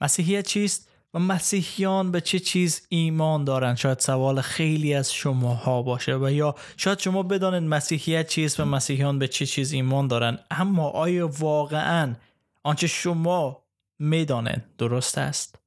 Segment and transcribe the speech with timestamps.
[0.00, 6.16] مسیحیت چیست و مسیحیان به چه چیز ایمان دارند شاید سوال خیلی از شماها باشه
[6.16, 10.88] و یا شاید شما بدانید مسیحیت چیست و مسیحیان به چه چیز ایمان دارند اما
[10.88, 12.14] آیا واقعا
[12.62, 13.64] آنچه شما
[13.98, 15.58] می‌دانید درست است؟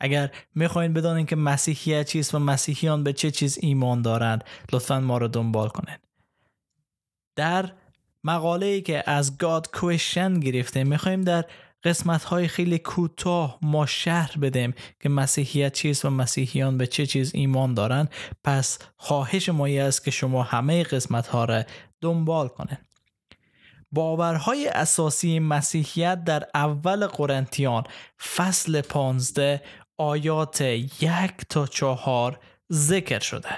[0.00, 5.18] اگر می‌خواین بدانید که مسیحیت چیست و مسیحیان به چه چیز ایمان دارند لطفا ما
[5.18, 6.00] رو دنبال کنید.
[7.36, 7.72] در
[8.24, 11.44] مقاله ای که از گاد کوشن گرفته می‌خوایم در
[11.84, 17.34] قسمت های خیلی کوتاه ما شهر بدیم که مسیحیت چیست و مسیحیان به چه چیز
[17.34, 18.10] ایمان دارند
[18.44, 21.62] پس خواهش ما است که شما همه قسمت ها را
[22.00, 22.78] دنبال کنید
[23.92, 27.84] باورهای اساسی مسیحیت در اول قرنتیان
[28.36, 29.62] فصل پانزده
[29.96, 32.40] آیات یک تا چهار
[32.72, 33.48] ذکر شده.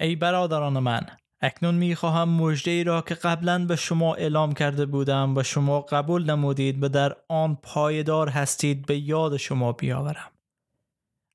[0.00, 1.06] ای برادران من
[1.42, 5.80] اکنون می خواهم مجده ای را که قبلا به شما اعلام کرده بودم و شما
[5.80, 10.30] قبول نمودید و در آن پایدار هستید به یاد شما بیاورم.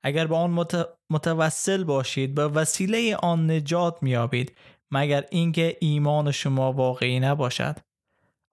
[0.04, 0.66] اگر به آن
[1.10, 4.58] متوسل باشید به وسیله آن نجات میابید
[4.92, 7.78] مگر اینکه ایمان شما واقعی نباشد.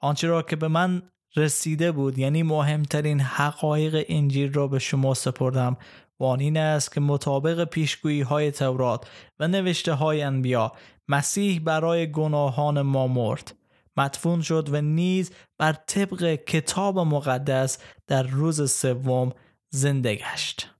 [0.00, 1.02] آنچه را که به من
[1.36, 5.76] رسیده بود یعنی مهمترین حقایق انجیل را به شما سپردم
[6.20, 9.06] و آن این است که مطابق پیشگویی های تورات
[9.40, 10.72] و نوشته های انبیا
[11.08, 13.54] مسیح برای گناهان ما مرد.
[13.96, 19.32] مدفون شد و نیز بر طبق کتاب مقدس در روز سوم
[19.70, 20.70] زنده گشت.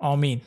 [0.00, 0.40] آمین.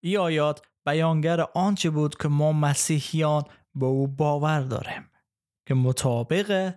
[0.00, 3.44] این آیات بیانگر آنچه بود که ما مسیحیان
[3.74, 5.10] به او باور داریم؟
[5.66, 6.74] که مطابق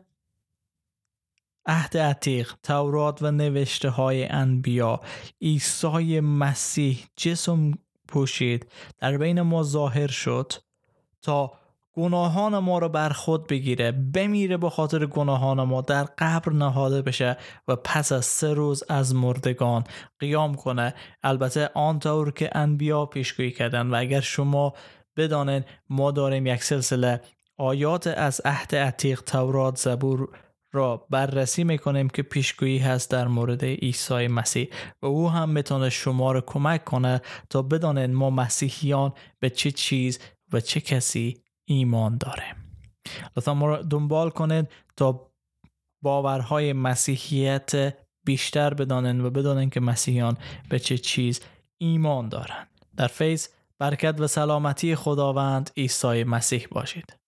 [1.66, 5.02] عهد عتیق تورات و نوشته های انبیا
[5.42, 7.72] عیسی مسیح جسم
[8.08, 10.53] پوشید در بین ما ظاهر شد
[11.22, 11.61] تا
[11.94, 17.38] گناهان ما رو بر خود بگیره بمیره به خاطر گناهان ما در قبر نهاده بشه
[17.67, 19.83] و پس از سه روز از مردگان
[20.20, 20.94] قیام کنه.
[21.23, 24.73] البته آنطور که انبیا پیشگویی کردن و اگر شما
[25.17, 27.21] بدانید ما داریم یک سلسله
[27.58, 30.30] آیات از عهد عتیق تورات زبور
[30.73, 34.70] را بررسی می‌کنیم که پیشگویی هست در مورد عیسی مسیح
[35.02, 40.20] و او هم می‌تونه شما رو کمک کنه تا بدانید ما مسیحیان به چه چیز
[40.54, 42.55] و چه کسی ایمان داره.
[43.37, 45.32] لطفا ما رو دنبال کنید تا
[46.04, 50.37] باورهای مسیحیت بیشتر بدانند و بدانند که مسیحیان
[50.70, 51.42] به چه چیز
[51.77, 52.67] ایمان دارند
[52.98, 53.48] در فیض
[53.80, 57.20] برکت و سلامتی خداوند عیسی مسیح باشید.